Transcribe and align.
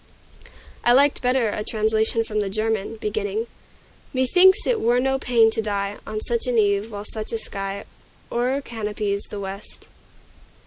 I 0.83 0.93
liked 0.93 1.21
better 1.21 1.49
a 1.49 1.63
translation 1.63 2.23
from 2.23 2.39
the 2.39 2.49
German, 2.49 2.95
beginning 2.95 3.45
"Methinks 4.15 4.65
it 4.65 4.81
were 4.81 4.99
no 4.99 5.19
pain 5.19 5.51
to 5.51 5.61
die 5.61 5.99
On 6.07 6.19
such 6.21 6.47
an 6.47 6.57
eve, 6.57 6.89
while 6.91 7.05
such 7.05 7.31
a 7.31 7.37
sky 7.37 7.85
O'ercanopies 8.31 9.25
the 9.29 9.39
west." 9.39 9.89